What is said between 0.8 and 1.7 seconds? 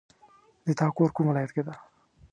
کور کوم ولایت کې